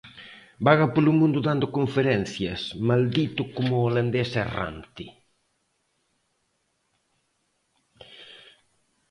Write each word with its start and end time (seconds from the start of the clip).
Vaga 0.65 0.87
polo 0.95 1.11
mundo 1.19 1.39
dando 1.47 1.73
conferencias 1.77 2.61
maldito 2.89 3.41
como 3.55 3.71
o 3.75 3.85
Holandés 3.87 4.29
Errante. 4.43 5.05